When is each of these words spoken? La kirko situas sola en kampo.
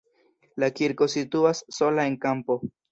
La 0.63 0.69
kirko 0.79 1.09
situas 1.17 1.63
sola 1.81 2.11
en 2.13 2.21
kampo. 2.29 2.63